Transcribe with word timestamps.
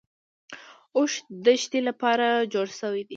اوښ 0.97 1.11
د 1.23 1.23
دښتې 1.45 1.79
لپاره 1.89 2.25
جوړ 2.53 2.67
شوی 2.79 3.01
دی 3.05 3.09